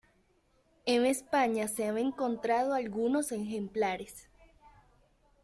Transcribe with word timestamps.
En 0.87 1.05
España 1.05 1.67
se 1.67 1.87
han 1.87 1.99
encontrado 1.99 2.73
algunos 2.73 3.31
ejemplares. 3.31 4.27